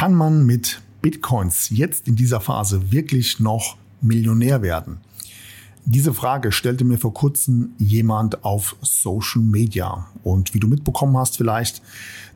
[0.00, 4.96] Kann man mit Bitcoins jetzt in dieser Phase wirklich noch Millionär werden?
[5.84, 10.06] Diese Frage stellte mir vor kurzem jemand auf Social Media.
[10.22, 11.82] Und wie du mitbekommen hast vielleicht,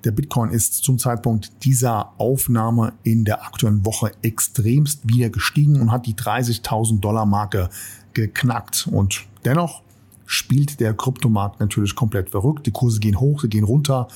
[0.05, 5.91] der Bitcoin ist zum Zeitpunkt dieser Aufnahme in der aktuellen Woche extremst wieder gestiegen und
[5.91, 7.71] hat die 30.000 Dollar Marke
[8.13, 8.91] geknackt.
[8.93, 9.81] Und dennoch
[10.27, 12.67] spielt der Kryptomarkt natürlich komplett verrückt.
[12.67, 14.09] Die Kurse gehen hoch, sie gehen runter.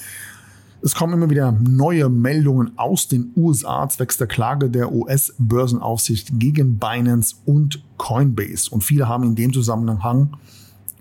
[0.81, 6.79] Es kommen immer wieder neue Meldungen aus den USA zwecks der Klage der US-Börsenaufsicht gegen
[6.79, 8.71] Binance und Coinbase.
[8.71, 10.37] Und viele haben in dem Zusammenhang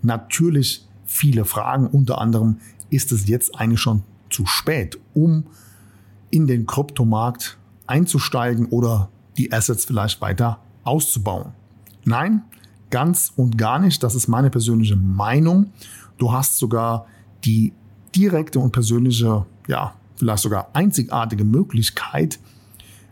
[0.02, 1.86] natürlich viele Fragen.
[1.86, 2.56] Unter anderem,
[2.90, 5.44] ist es jetzt eigentlich schon zu spät, um
[6.30, 11.52] in den Kryptomarkt einzusteigen oder die Assets vielleicht weiter auszubauen?
[12.04, 12.42] Nein,
[12.90, 14.02] ganz und gar nicht.
[14.02, 15.72] Das ist meine persönliche Meinung.
[16.16, 17.06] Du hast sogar
[17.44, 17.72] die
[18.14, 22.40] direkte und persönliche ja, vielleicht sogar einzigartige Möglichkeit,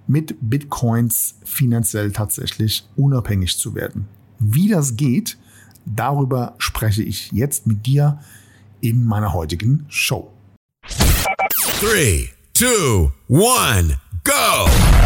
[0.09, 4.09] mit Bitcoins finanziell tatsächlich unabhängig zu werden.
[4.38, 5.37] Wie das geht,
[5.85, 8.18] darüber spreche ich jetzt mit dir
[8.80, 10.32] in meiner heutigen Show.
[11.80, 13.98] 3, 2, 1.
[14.24, 14.85] go.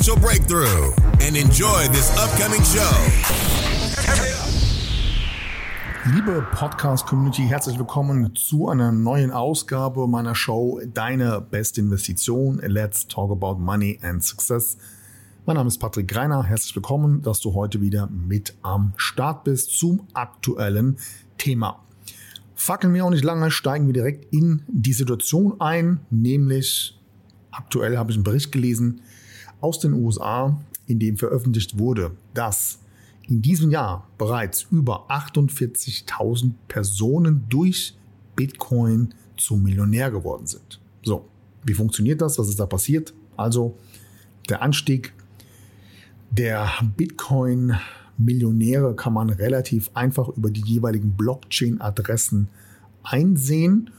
[0.00, 2.90] breakthrough and enjoy this upcoming show.
[6.14, 12.60] Liebe Podcast-Community, herzlich willkommen zu einer neuen Ausgabe meiner Show Deine beste Investition.
[12.64, 14.78] Let's talk about money and success.
[15.44, 16.44] Mein Name ist Patrick Greiner.
[16.44, 20.96] Herzlich willkommen, dass du heute wieder mit am Start bist zum aktuellen
[21.36, 21.78] Thema.
[22.54, 26.98] Fackeln wir auch nicht lange, steigen wir direkt in die Situation ein, nämlich
[27.50, 29.02] aktuell habe ich einen Bericht gelesen
[29.60, 32.80] aus den USA, in dem veröffentlicht wurde, dass
[33.28, 37.96] in diesem Jahr bereits über 48.000 Personen durch
[38.34, 40.80] Bitcoin zum Millionär geworden sind.
[41.02, 41.28] So,
[41.64, 42.38] wie funktioniert das?
[42.38, 43.14] Was ist da passiert?
[43.36, 43.76] Also
[44.48, 45.12] der Anstieg
[46.30, 52.48] der Bitcoin-Millionäre kann man relativ einfach über die jeweiligen Blockchain-Adressen
[53.02, 53.90] einsehen.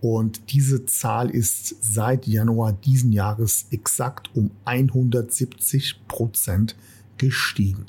[0.00, 6.76] Und diese Zahl ist seit Januar diesen Jahres exakt um 170 Prozent
[7.18, 7.86] gestiegen.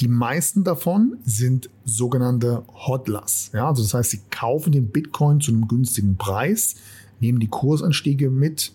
[0.00, 3.50] Die meisten davon sind sogenannte Hodlers.
[3.52, 6.74] Ja, also das heißt, sie kaufen den Bitcoin zu einem günstigen Preis,
[7.20, 8.72] nehmen die Kursanstiege mit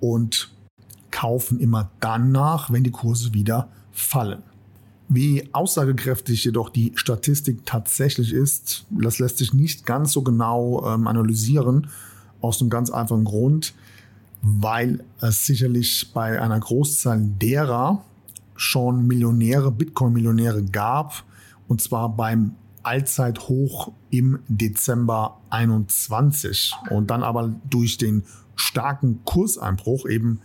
[0.00, 0.52] und
[1.10, 4.42] kaufen immer dann nach, wenn die Kurse wieder fallen.
[5.14, 11.06] Wie aussagekräftig jedoch die Statistik tatsächlich ist, das lässt sich nicht ganz so genau ähm,
[11.06, 11.86] analysieren,
[12.40, 13.74] aus einem ganz einfachen Grund,
[14.42, 18.04] weil es sicherlich bei einer Großzahl derer
[18.56, 21.22] schon Millionäre, Bitcoin-Millionäre gab,
[21.68, 28.24] und zwar beim Allzeithoch im Dezember 21 und dann aber durch den
[28.56, 30.40] starken Kurseinbruch eben,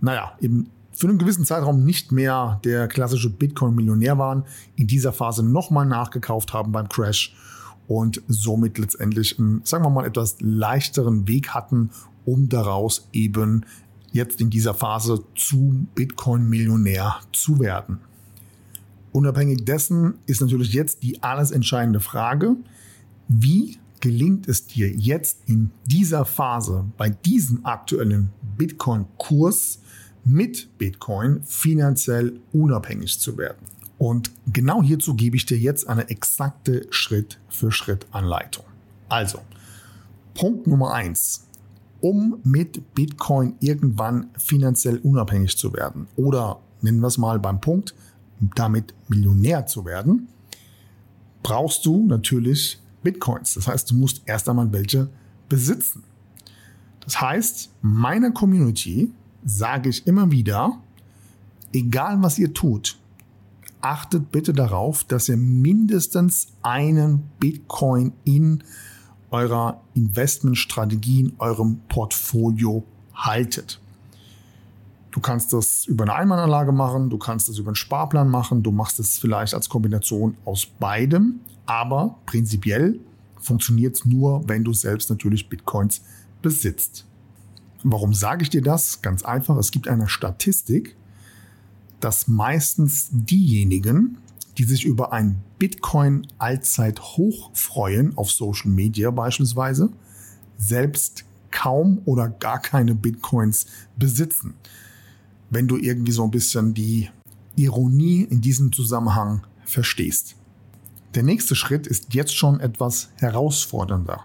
[0.00, 4.44] naja, eben für einen gewissen Zeitraum nicht mehr der klassische Bitcoin-Millionär waren,
[4.76, 7.34] in dieser Phase nochmal nachgekauft haben beim Crash
[7.88, 11.90] und somit letztendlich einen, sagen wir mal, etwas leichteren Weg hatten,
[12.24, 13.64] um daraus eben
[14.12, 17.98] jetzt in dieser Phase zu Bitcoin-Millionär zu werden.
[19.12, 22.56] Unabhängig dessen ist natürlich jetzt die alles entscheidende Frage,
[23.28, 29.80] wie gelingt es dir jetzt in dieser Phase bei diesem aktuellen Bitcoin-Kurs
[30.24, 33.66] mit Bitcoin finanziell unabhängig zu werden.
[33.98, 38.64] Und genau hierzu gebe ich dir jetzt eine exakte Schritt-für-Schritt-Anleitung.
[39.08, 39.40] Also,
[40.34, 41.46] Punkt Nummer eins:
[42.00, 47.94] Um mit Bitcoin irgendwann finanziell unabhängig zu werden oder nennen wir es mal beim Punkt,
[48.54, 50.28] damit Millionär zu werden,
[51.42, 53.54] brauchst du natürlich Bitcoins.
[53.54, 55.08] Das heißt, du musst erst einmal welche
[55.48, 56.04] besitzen.
[57.00, 59.12] Das heißt, meine Community
[59.44, 60.78] sage ich immer wieder,
[61.72, 62.98] egal was ihr tut,
[63.80, 68.62] achtet bitte darauf, dass ihr mindestens einen Bitcoin in
[69.30, 72.84] eurer Investmentstrategie, in eurem Portfolio
[73.14, 73.80] haltet.
[75.10, 78.70] Du kannst das über eine Einmalanlage machen, du kannst das über einen Sparplan machen, du
[78.70, 83.00] machst es vielleicht als Kombination aus beidem, aber prinzipiell
[83.36, 86.02] funktioniert es nur, wenn du selbst natürlich Bitcoins
[86.42, 87.06] besitzt.
[87.82, 89.00] Warum sage ich dir das?
[89.02, 90.96] Ganz einfach, es gibt eine Statistik,
[92.00, 94.18] dass meistens diejenigen,
[94.58, 99.90] die sich über ein Bitcoin-Allzeithoch freuen, auf Social Media beispielsweise,
[100.58, 103.66] selbst kaum oder gar keine Bitcoins
[103.96, 104.54] besitzen.
[105.48, 107.08] Wenn du irgendwie so ein bisschen die
[107.56, 110.36] Ironie in diesem Zusammenhang verstehst.
[111.14, 114.24] Der nächste Schritt ist jetzt schon etwas herausfordernder.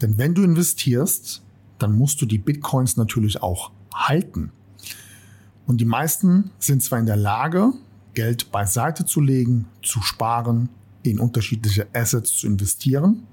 [0.00, 1.42] Denn wenn du investierst,
[1.78, 4.52] dann musst du die Bitcoins natürlich auch halten.
[5.66, 7.72] Und die meisten sind zwar in der Lage,
[8.14, 10.68] Geld beiseite zu legen, zu sparen,
[11.02, 13.24] in unterschiedliche Assets zu investieren,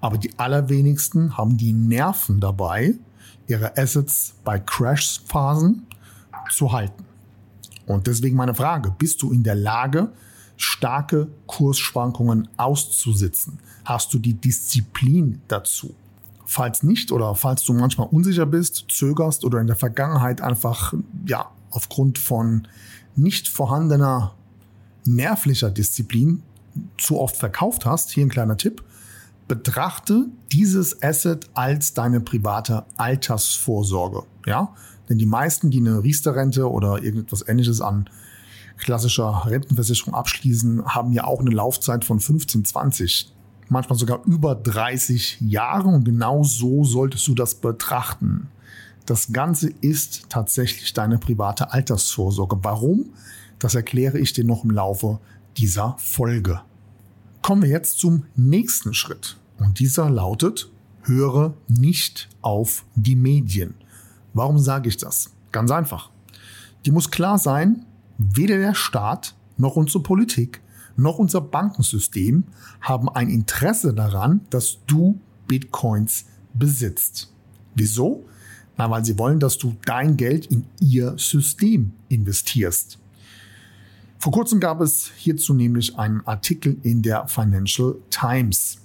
[0.00, 2.94] aber die allerwenigsten haben die Nerven dabei,
[3.48, 5.86] ihre Assets bei Crash-Phasen
[6.50, 7.04] zu halten.
[7.86, 10.12] Und deswegen meine Frage, bist du in der Lage,
[10.56, 13.58] starke Kursschwankungen auszusitzen?
[13.84, 15.94] Hast du die Disziplin dazu?
[16.46, 20.94] Falls nicht oder falls du manchmal unsicher bist, zögerst oder in der Vergangenheit einfach
[21.26, 22.68] ja aufgrund von
[23.16, 24.34] nicht vorhandener
[25.04, 26.42] nervlicher Disziplin
[26.98, 28.82] zu oft verkauft hast, hier ein kleiner Tipp,
[29.48, 34.22] betrachte dieses Asset als deine private Altersvorsorge.
[34.44, 34.74] Ja?
[35.08, 38.10] Denn die meisten, die eine Riester-Rente oder irgendetwas ähnliches an
[38.78, 43.32] klassischer Rentenversicherung abschließen, haben ja auch eine Laufzeit von 15, 20,
[43.68, 45.88] manchmal sogar über 30 Jahre.
[45.88, 48.48] Und genau so solltest du das betrachten.
[49.06, 52.58] Das Ganze ist tatsächlich deine private Altersvorsorge.
[52.62, 53.10] Warum?
[53.58, 55.20] Das erkläre ich dir noch im Laufe
[55.56, 56.60] dieser Folge.
[57.42, 59.36] Kommen wir jetzt zum nächsten Schritt.
[59.58, 60.70] Und dieser lautet,
[61.02, 63.74] höre nicht auf die Medien.
[64.34, 65.30] Warum sage ich das?
[65.52, 66.10] Ganz einfach.
[66.84, 67.86] Die muss klar sein,
[68.18, 70.60] weder der Staat noch unsere Politik
[70.96, 72.44] noch unser Bankensystem
[72.80, 77.32] haben ein Interesse daran, dass du Bitcoins besitzt.
[77.74, 78.24] Wieso?
[78.76, 82.98] Na, weil sie wollen, dass du dein Geld in ihr System investierst.
[84.18, 88.78] Vor kurzem gab es hierzu nämlich einen Artikel in der Financial Times.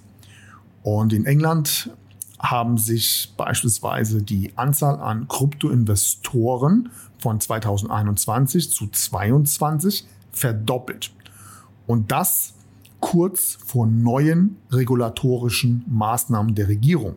[0.82, 1.90] Und in England
[2.38, 11.12] haben sich beispielsweise die Anzahl an Kryptoinvestoren von 2021 zu 2022 verdoppelt.
[11.86, 12.54] Und das
[13.00, 17.16] kurz vor neuen regulatorischen Maßnahmen der Regierung.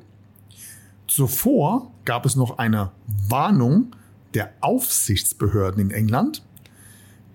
[1.07, 2.91] Zuvor gab es noch eine
[3.29, 3.95] Warnung
[4.33, 6.43] der Aufsichtsbehörden in England,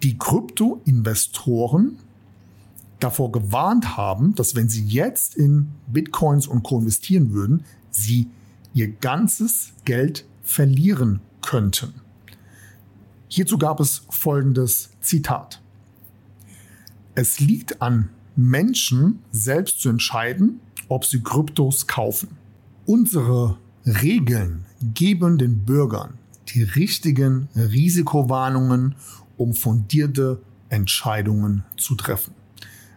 [0.03, 1.99] die Kryptoinvestoren
[2.99, 8.29] davor gewarnt haben, dass wenn sie jetzt in Bitcoins und Co investieren würden, sie
[8.75, 11.95] ihr ganzes Geld verlieren könnten.
[13.29, 15.60] Hierzu gab es folgendes Zitat.
[17.21, 20.59] Es liegt an Menschen selbst zu entscheiden,
[20.89, 22.39] ob sie Kryptos kaufen.
[22.87, 24.65] Unsere Regeln
[24.95, 26.15] geben den Bürgern
[26.49, 28.95] die richtigen Risikowarnungen,
[29.37, 30.41] um fundierte
[30.71, 32.33] Entscheidungen zu treffen.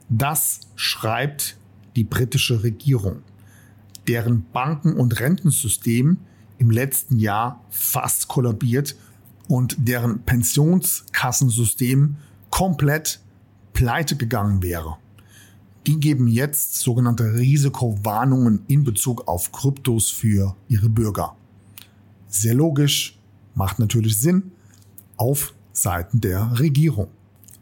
[0.08, 1.58] Das schreibt
[1.98, 3.24] die britische Regierung
[4.08, 6.16] deren Banken- und Rentensystem
[6.60, 8.96] im letzten Jahr fast kollabiert
[9.50, 12.16] und deren Pensionskassensystem
[12.50, 13.20] komplett
[13.74, 14.98] pleite gegangen wäre.
[15.86, 21.36] Die geben jetzt sogenannte Risikowarnungen in Bezug auf Kryptos für ihre Bürger.
[22.30, 23.20] Sehr logisch,
[23.54, 24.52] macht natürlich Sinn
[25.18, 27.08] auf Seiten der Regierung.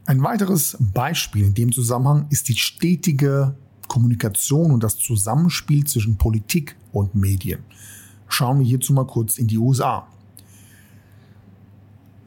[0.05, 3.55] Ein weiteres Beispiel in dem Zusammenhang ist die stetige
[3.87, 7.63] Kommunikation und das Zusammenspiel zwischen Politik und Medien.
[8.27, 10.07] Schauen wir hierzu mal kurz in die USA.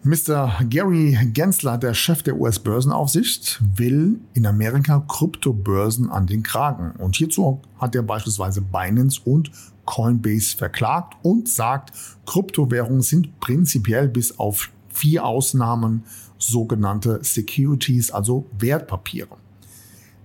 [0.06, 0.52] Mr.
[0.68, 6.90] Gary Gensler, der Chef der US-Börsenaufsicht, will in Amerika Kryptobörsen an den Kragen.
[6.98, 9.50] Und hierzu hat er beispielsweise Binance und
[9.86, 11.94] Coinbase verklagt und sagt,
[12.26, 16.04] Kryptowährungen sind prinzipiell bis auf vier Ausnahmen
[16.36, 19.38] sogenannte Securities, also Wertpapiere.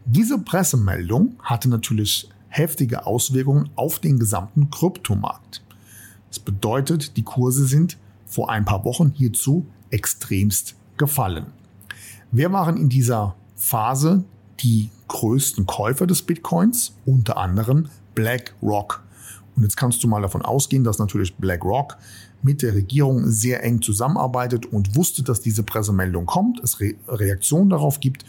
[0.04, 5.64] Diese Pressemeldung hatte natürlich heftige Auswirkungen auf den gesamten Kryptomarkt.
[6.28, 7.98] Das bedeutet, die Kurse sind
[8.30, 11.48] vor ein paar Wochen hierzu extremst gefallen.
[12.32, 14.24] Wer waren in dieser Phase
[14.60, 16.94] die größten Käufer des Bitcoins?
[17.06, 19.04] Unter anderem BlackRock.
[19.56, 21.98] Und jetzt kannst du mal davon ausgehen, dass natürlich BlackRock
[22.42, 27.70] mit der Regierung sehr eng zusammenarbeitet und wusste, dass diese Pressemeldung kommt, es Re Reaktionen
[27.70, 28.24] darauf gibt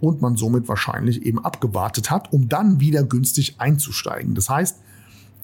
[0.00, 4.34] und man somit wahrscheinlich eben abgewartet hat, um dann wieder günstig einzusteigen.
[4.34, 4.76] Das heißt,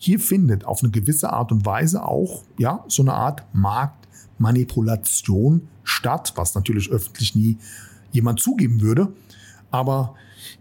[0.03, 6.33] hier findet auf eine gewisse Art und Weise auch ja, so eine Art Marktmanipulation statt,
[6.35, 7.57] was natürlich öffentlich nie
[8.11, 9.13] jemand zugeben würde.
[9.71, 10.17] Aber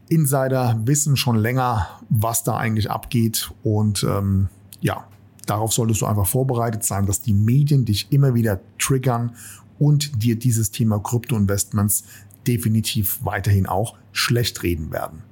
[0.09, 5.07] Insider wissen schon länger, was da eigentlich abgeht und ähm, ja,
[5.47, 9.35] Darauf solltest du einfach vorbereitet sein, dass die Medien dich immer wieder triggern
[9.79, 12.03] und dir dieses Thema Kryptoinvestments
[12.47, 15.23] definitiv weiterhin auch schlecht reden werden.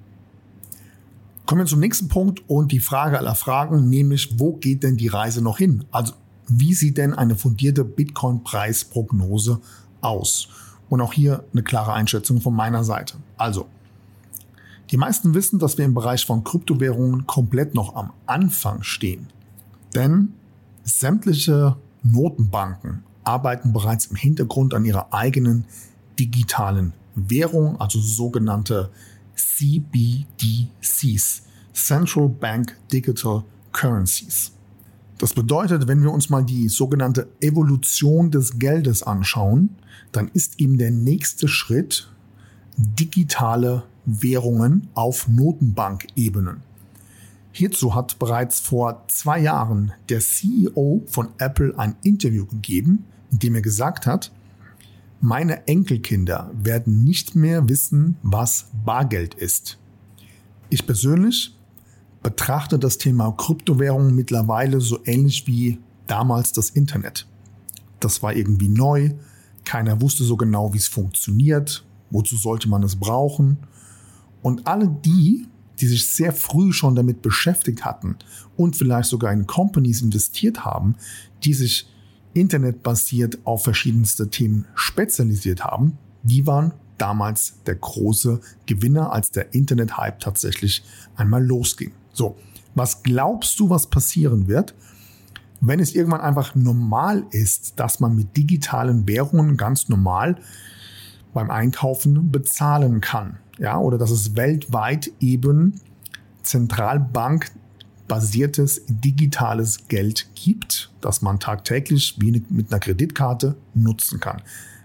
[1.49, 5.07] Kommen wir zum nächsten Punkt und die Frage aller Fragen, nämlich wo geht denn die
[5.07, 5.83] Reise noch hin?
[5.89, 6.13] Also
[6.47, 9.59] wie sieht denn eine fundierte Bitcoin-Preisprognose
[9.99, 10.49] aus?
[10.89, 13.15] Und auch hier eine klare Einschätzung von meiner Seite.
[13.35, 13.65] Also,
[14.91, 19.25] die meisten wissen, dass wir im Bereich von Kryptowährungen komplett noch am Anfang stehen.
[19.95, 20.33] Denn
[20.83, 25.65] sämtliche Notenbanken arbeiten bereits im Hintergrund an ihrer eigenen
[26.19, 28.91] digitalen Währung, also sogenannte
[29.39, 31.23] CBDCs,
[31.73, 34.51] Central Bank Digital Currencies.
[35.17, 39.69] Das bedeutet, wenn wir uns mal die sogenannte Evolution des Geldes anschauen,
[40.11, 42.09] dann ist eben der nächste Schritt
[42.77, 46.61] digitale Währungen auf Notenbankebenen.
[47.51, 53.55] Hierzu hat bereits vor zwei Jahren der CEO von Apple ein Interview gegeben, in dem
[53.55, 54.31] er gesagt hat,
[55.21, 59.77] meine Enkelkinder werden nicht mehr wissen, was Bargeld ist.
[60.69, 61.55] Ich persönlich
[62.23, 67.27] betrachte das Thema Kryptowährung mittlerweile so ähnlich wie damals das Internet.
[67.99, 69.11] Das war irgendwie neu,
[69.65, 73.57] keiner wusste so genau, wie es funktioniert, wozu sollte man es brauchen.
[74.41, 75.47] Und alle die,
[75.79, 78.17] die sich sehr früh schon damit beschäftigt hatten
[78.55, 80.95] und vielleicht sogar in Companies investiert haben,
[81.43, 81.87] die sich
[82.39, 90.19] internetbasiert auf verschiedenste Themen spezialisiert haben, die waren damals der große Gewinner, als der Internet-Hype
[90.19, 90.83] tatsächlich
[91.15, 91.91] einmal losging.
[92.13, 92.37] So,
[92.75, 94.73] was glaubst du, was passieren wird,
[95.61, 100.37] wenn es irgendwann einfach normal ist, dass man mit digitalen Währungen ganz normal
[101.33, 103.37] beim Einkaufen bezahlen kann?
[103.57, 105.81] Ja, oder dass es weltweit eben
[106.43, 107.51] Zentralbank
[108.09, 114.41] basiertes digitales Geld gibt, das man tagtäglich wie mit einer Kreditkarte nutzen kann.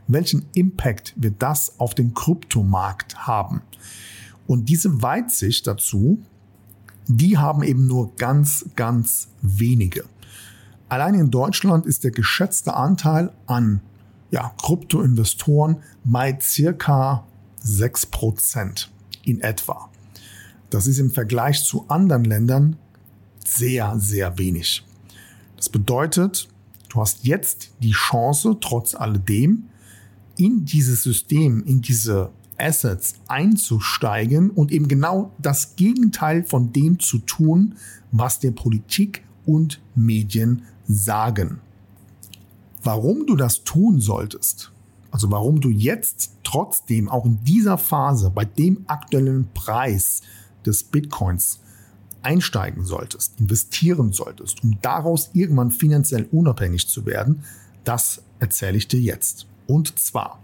[0.06, 3.62] Welchen Impact wird das auf den Kryptomarkt haben?
[4.46, 6.22] Und diese Weitsicht dazu,
[7.08, 10.04] die haben eben nur ganz, ganz wenige.
[10.88, 13.80] Allein in Deutschland ist der geschätzte Anteil an
[14.30, 17.24] ja, Kryptoinvestoren bei circa
[17.64, 18.88] 6%
[19.24, 19.88] in etwa.
[20.70, 22.76] Das ist im Vergleich zu anderen Ländern
[23.46, 24.84] sehr, sehr wenig.
[25.56, 26.48] Das bedeutet,
[26.88, 29.64] du hast jetzt die Chance, trotz alledem,
[30.36, 37.18] in dieses System, in diese Assets einzusteigen und eben genau das Gegenteil von dem zu
[37.18, 37.74] tun,
[38.12, 41.60] was der Politik und Medien sagen.
[42.82, 44.72] Warum du das tun solltest,
[45.10, 50.22] also warum du jetzt trotzdem auch in dieser Phase bei dem aktuellen Preis
[50.66, 51.60] des Bitcoins
[52.24, 57.44] einsteigen solltest, investieren solltest, um daraus irgendwann finanziell unabhängig zu werden,
[57.84, 59.46] das erzähle ich dir jetzt.
[59.66, 60.40] Und zwar,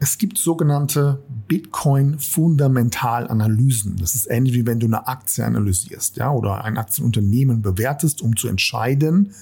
[0.00, 3.96] es gibt sogenannte Bitcoin-Fundamentalanalysen.
[3.96, 8.36] Das ist ähnlich wie wenn du eine Aktie analysierst, ja, oder ein Aktienunternehmen bewertest, um
[8.36, 9.34] zu entscheiden,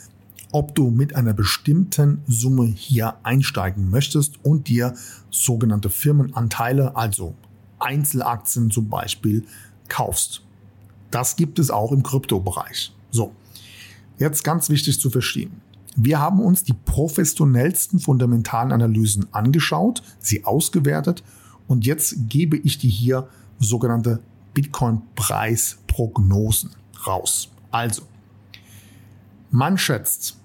[0.52, 4.94] ob du mit einer bestimmten Summe hier einsteigen möchtest und dir
[5.30, 7.34] sogenannte Firmenanteile, also
[7.78, 9.44] Einzelaktien zum Beispiel,
[9.88, 10.45] kaufst.
[11.10, 12.92] Das gibt es auch im Kryptobereich.
[13.10, 13.32] So,
[14.18, 15.62] jetzt ganz wichtig zu verstehen.
[15.96, 21.24] Wir haben uns die professionellsten fundamentalen Analysen angeschaut, sie ausgewertet
[21.68, 24.20] und jetzt gebe ich dir hier sogenannte
[24.52, 26.72] Bitcoin-Preisprognosen
[27.06, 27.48] raus.
[27.70, 28.02] Also,
[29.50, 30.36] man schätzt,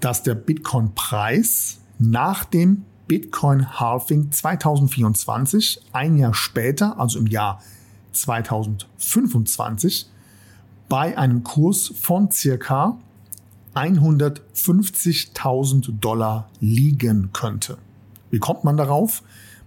[0.00, 7.60] dass der Bitcoin-Preis nach dem Bitcoin-Halving 2024, ein Jahr später, also im Jahr
[8.12, 10.06] 2025
[10.88, 12.98] bei einem Kurs von circa
[13.74, 17.78] 150.000 Dollar liegen könnte.
[18.30, 19.22] Wie kommt man darauf?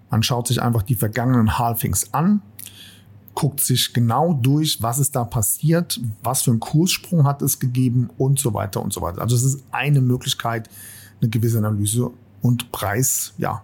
[0.09, 2.41] Man schaut sich einfach die vergangenen Halfings an,
[3.33, 8.09] guckt sich genau durch, was ist da passiert, was für einen Kurssprung hat es gegeben
[8.17, 9.21] und so weiter und so weiter.
[9.21, 10.69] Also es ist eine Möglichkeit,
[11.21, 13.63] eine gewisse Analyse und Preis, ja,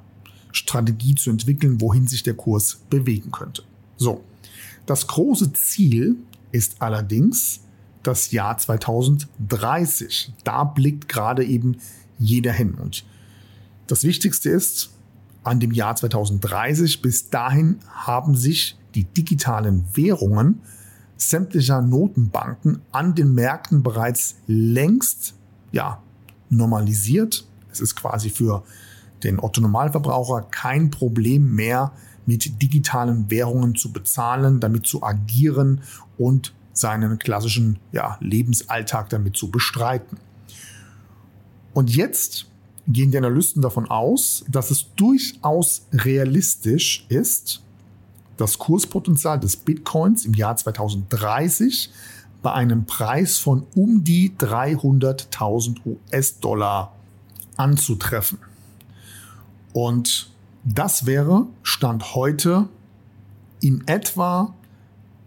[0.54, 3.64] Strategie zu entwickeln, wohin sich der Kurs bewegen könnte.
[3.98, 4.22] So.
[4.88, 6.15] Das große Ziel
[6.51, 7.60] ist allerdings
[8.03, 10.34] das Jahr 2030.
[10.44, 11.77] Da blickt gerade eben
[12.17, 12.74] jeder hin.
[12.75, 13.06] Und
[13.88, 14.89] das Wichtigste ist,
[15.44, 20.62] an dem Jahr 2030, bis dahin haben sich die digitalen Währungen
[21.17, 25.36] sämtlicher Notenbanken an den Märkten bereits längst
[25.72, 26.01] ja,
[26.50, 27.46] normalisiert.
[27.72, 28.63] Es ist quasi für
[29.24, 31.91] den Otto Normalverbraucher kein Problem mehr,
[32.28, 35.82] mit digitalen Währungen zu bezahlen, damit zu agieren
[36.18, 40.18] und seinen klassischen ja, Lebensalltag damit zu bestreiten.
[41.74, 42.46] Und jetzt
[42.88, 47.64] gehen die Analysten davon aus, dass es durchaus realistisch ist,
[48.38, 51.90] das Kurspotenzial des Bitcoins im Jahr 2030
[52.44, 56.94] bei einem Preis von um die 300.000 US-Dollar
[57.58, 58.38] anzutreffen.
[59.74, 60.32] Und
[60.68, 62.68] das wäre Stand heute
[63.62, 64.54] in etwa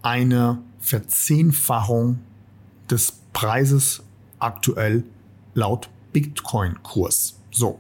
[0.03, 2.19] eine Verzehnfachung
[2.91, 4.03] des Preises
[4.39, 5.05] aktuell
[5.55, 7.37] laut Bitcoin-Kurs.
[7.51, 7.79] So.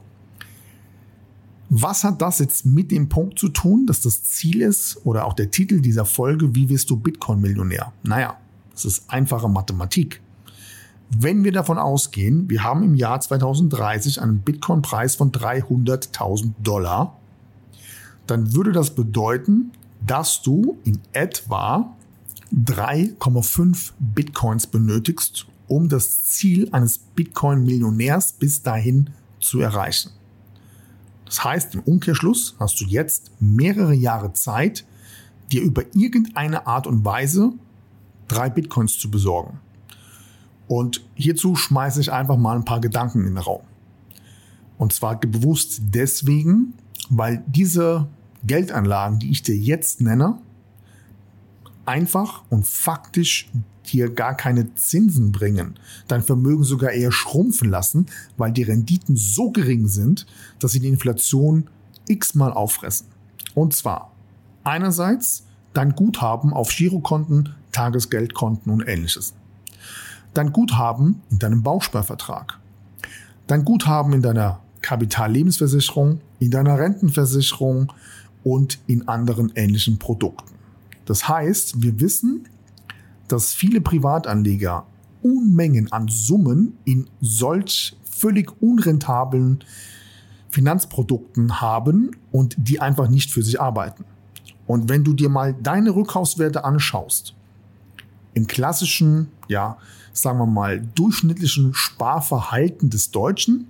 [1.68, 5.34] Was hat das jetzt mit dem Punkt zu tun, dass das Ziel ist oder auch
[5.34, 7.92] der Titel dieser Folge, wie wirst du Bitcoin-Millionär?
[8.02, 8.38] Naja,
[8.72, 10.20] das ist einfache Mathematik.
[11.10, 17.19] Wenn wir davon ausgehen, wir haben im Jahr 2030 einen Bitcoin-Preis von 300.000 Dollar,
[18.26, 19.72] dann würde das bedeuten,
[20.06, 21.96] dass du in etwa
[22.54, 29.10] 3,5 Bitcoins benötigst, um das Ziel eines Bitcoin-Millionärs bis dahin
[29.40, 30.10] zu erreichen.
[31.26, 34.84] Das heißt, im Umkehrschluss hast du jetzt mehrere Jahre Zeit,
[35.52, 37.52] dir über irgendeine Art und Weise
[38.26, 39.60] drei Bitcoins zu besorgen.
[40.66, 43.62] Und hierzu schmeiße ich einfach mal ein paar Gedanken in den Raum.
[44.78, 46.74] Und zwar bewusst deswegen,
[47.10, 48.06] weil diese
[48.44, 50.38] Geldanlagen, die ich dir jetzt nenne,
[51.84, 53.50] einfach und faktisch
[53.86, 55.74] dir gar keine Zinsen bringen,
[56.06, 60.26] dein Vermögen sogar eher schrumpfen lassen, weil die Renditen so gering sind,
[60.60, 61.68] dass sie die Inflation
[62.06, 63.08] x-mal auffressen.
[63.54, 64.12] Und zwar
[64.62, 69.34] einerseits dein Guthaben auf Girokonten, Tagesgeldkonten und ähnliches.
[70.34, 72.58] Dein Guthaben in deinem Bausparvertrag.
[73.48, 77.92] Dein Guthaben in deiner Kapitallebensversicherung, in deiner Rentenversicherung
[78.42, 80.54] und in anderen ähnlichen Produkten.
[81.04, 82.48] Das heißt, wir wissen,
[83.28, 84.86] dass viele Privatanleger
[85.22, 89.62] Unmengen an Summen in solch völlig unrentablen
[90.48, 94.04] Finanzprodukten haben und die einfach nicht für sich arbeiten.
[94.66, 97.34] Und wenn du dir mal deine Rückkaufswerte anschaust,
[98.34, 99.78] im klassischen, ja,
[100.12, 103.68] sagen wir mal, durchschnittlichen Sparverhalten des Deutschen,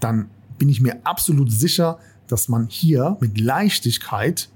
[0.00, 4.50] dann bin ich mir absolut sicher, dass man hier mit Leichtigkeit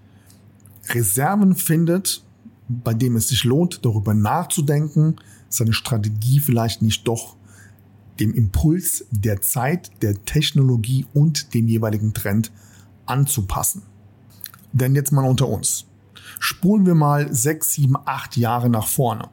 [0.88, 2.22] Reserven findet,
[2.68, 5.16] bei dem es sich lohnt, darüber nachzudenken,
[5.48, 7.36] seine Strategie vielleicht nicht doch
[8.20, 12.50] dem Impuls der Zeit, der Technologie und dem jeweiligen Trend
[13.06, 13.82] anzupassen.
[14.72, 15.86] Denn jetzt mal unter uns.
[16.38, 19.28] Spulen wir mal sechs, sieben, acht Jahre nach vorne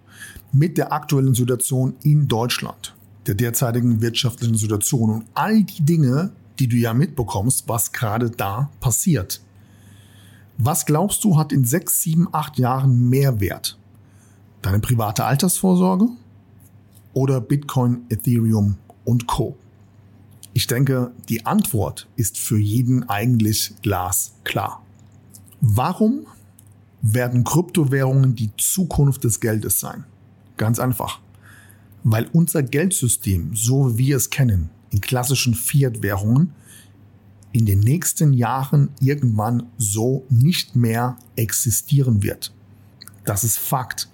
[0.51, 2.95] mit der aktuellen Situation in Deutschland,
[3.27, 8.69] der derzeitigen wirtschaftlichen Situation und all die Dinge, die du ja mitbekommst, was gerade da
[8.79, 9.41] passiert.
[10.57, 13.77] Was glaubst du hat in sechs, sieben, acht Jahren mehr Wert?
[14.61, 16.09] Deine private Altersvorsorge
[17.13, 19.55] oder Bitcoin, Ethereum und Co?
[20.53, 24.81] Ich denke, die Antwort ist für jeden eigentlich glasklar.
[25.61, 26.25] Warum
[27.01, 30.03] werden Kryptowährungen die Zukunft des Geldes sein?
[30.57, 31.21] Ganz einfach.
[32.03, 36.53] Weil unser Geldsystem, so wie wir es kennen, in klassischen Fiat-Währungen
[37.51, 42.53] in den nächsten Jahren irgendwann so nicht mehr existieren wird.
[43.25, 44.09] Das ist Fakt.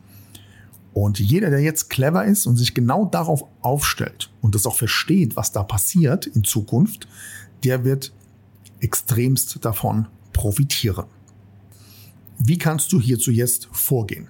[0.94, 5.36] Und jeder, der jetzt clever ist und sich genau darauf aufstellt und das auch versteht,
[5.36, 7.08] was da passiert in Zukunft,
[7.66, 8.14] der wird
[8.80, 11.06] extremst davon profitieren.
[12.38, 14.30] Wie kannst du hierzu jetzt vorgehen?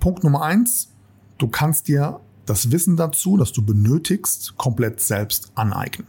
[0.00, 0.88] Punkt Nummer eins,
[1.36, 6.08] du kannst dir das Wissen dazu, das du benötigst, komplett selbst aneignen.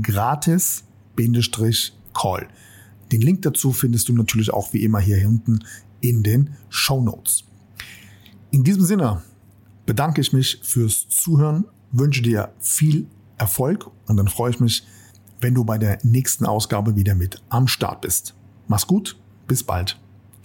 [0.03, 0.85] gratis
[2.15, 2.47] call.
[3.13, 5.61] Den Link dazu findest du natürlich auch wie immer hier hinten
[6.01, 7.45] in den Show Notes.
[8.51, 9.23] In diesem Sinne
[9.85, 13.07] bedanke ich mich fürs Zuhören, wünsche dir viel
[13.39, 14.87] Erfolg und dann freue ich mich,
[15.41, 18.35] wenn du bei der nächsten Ausgabe wieder mit am Start bist.
[18.69, 19.99] Mach's gut, bis bald.